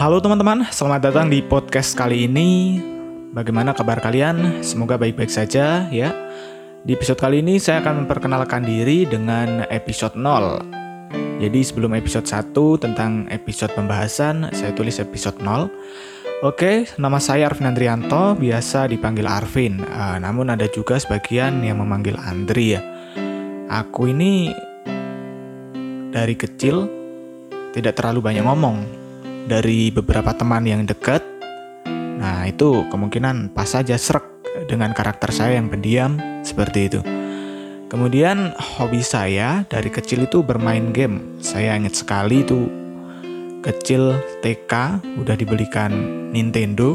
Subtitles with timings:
[0.00, 2.80] Halo teman-teman, selamat datang di podcast kali ini.
[3.36, 4.64] Bagaimana kabar kalian?
[4.64, 6.16] Semoga baik-baik saja ya.
[6.88, 10.64] Di episode kali ini saya akan memperkenalkan diri dengan episode 0.
[11.44, 12.48] Jadi sebelum episode 1
[12.80, 15.68] tentang episode pembahasan, saya tulis episode 0.
[16.48, 19.84] Oke, nama saya Arvin Andrianto, biasa dipanggil Arvin.
[19.84, 22.80] Uh, namun ada juga sebagian yang memanggil Andri ya.
[23.68, 24.48] Aku ini
[26.08, 26.88] dari kecil
[27.76, 28.99] tidak terlalu banyak ngomong.
[29.46, 31.24] Dari beberapa teman yang dekat,
[32.20, 34.26] nah itu kemungkinan pas saja serak
[34.66, 37.00] dengan karakter saya yang pendiam seperti itu.
[37.90, 41.42] Kemudian hobi saya dari kecil itu bermain game.
[41.42, 42.70] Saya ingat sekali itu
[43.66, 45.90] kecil TK udah dibelikan
[46.30, 46.94] Nintendo.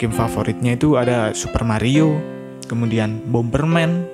[0.00, 2.16] Game favoritnya itu ada Super Mario,
[2.66, 4.08] kemudian Bomberman,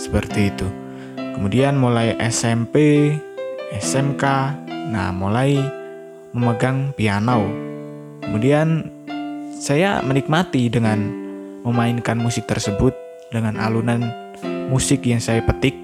[0.00, 0.66] seperti itu.
[1.36, 3.12] Kemudian mulai SMP,
[3.76, 4.24] SMK,
[4.90, 5.79] nah mulai
[6.32, 7.46] memegang piano.
[8.24, 8.86] Kemudian
[9.58, 11.10] saya menikmati dengan
[11.66, 12.94] memainkan musik tersebut
[13.34, 14.08] dengan alunan
[14.72, 15.76] musik yang saya petik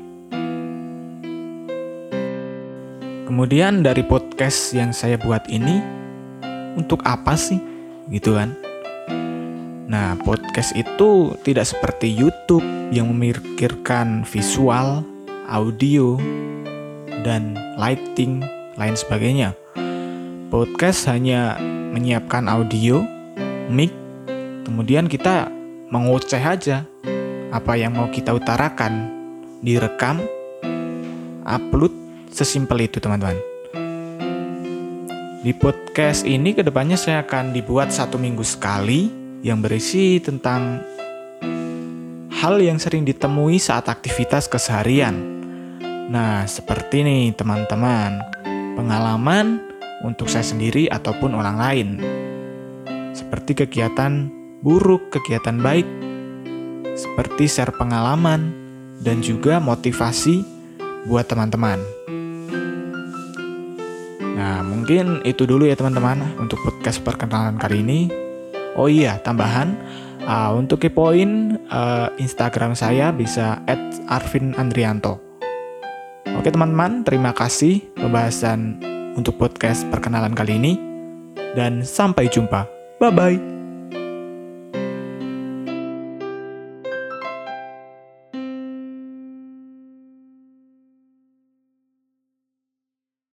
[3.36, 5.82] Kemudian dari podcast yang saya buat ini
[6.72, 7.60] untuk apa sih?
[8.08, 8.56] Gitu kan.
[9.90, 15.04] Nah, podcast itu tidak seperti YouTube yang memikirkan visual,
[15.52, 16.16] audio,
[17.26, 18.40] dan lighting
[18.80, 19.52] lain sebagainya.
[20.46, 21.58] Podcast hanya
[21.90, 23.02] menyiapkan audio,
[23.66, 23.90] mic,
[24.62, 25.50] kemudian kita
[25.90, 26.86] mengoceh aja
[27.50, 29.10] apa yang mau kita utarakan,
[29.58, 30.22] direkam,
[31.42, 31.90] upload,
[32.30, 33.34] Sesimpel itu teman-teman.
[35.42, 39.10] Di podcast ini ke depannya saya akan dibuat satu minggu sekali
[39.42, 40.78] yang berisi tentang
[42.30, 45.16] hal yang sering ditemui saat aktivitas keseharian.
[46.06, 48.22] Nah, seperti nih teman-teman,
[48.78, 51.88] pengalaman untuk saya sendiri ataupun orang lain.
[53.16, 54.28] Seperti kegiatan
[54.60, 55.86] buruk, kegiatan baik,
[56.96, 58.52] seperti share pengalaman,
[59.00, 60.44] dan juga motivasi
[61.08, 61.78] buat teman-teman.
[64.36, 68.00] Nah, mungkin itu dulu ya teman-teman untuk podcast perkenalan kali ini.
[68.76, 69.72] Oh iya, tambahan
[70.28, 73.64] uh, untuk kepoin uh, Instagram saya bisa
[74.04, 75.16] @arvinandrianto.
[76.36, 78.76] Oke teman-teman, terima kasih pembahasan
[79.16, 80.72] untuk podcast perkenalan kali ini
[81.56, 82.68] dan sampai jumpa.
[83.00, 83.55] Bye bye.